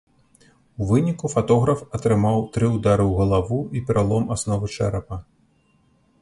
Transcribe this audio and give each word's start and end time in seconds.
У 0.79 0.83
выніку 0.91 1.29
фатограф 1.33 1.83
атрымаў 1.97 2.41
тры 2.55 2.71
ўдары 2.77 3.05
ў 3.11 3.21
галаву 3.21 3.59
і 3.77 3.83
пералом 3.91 4.23
асновы 4.39 4.65
чэрапа. 4.79 5.21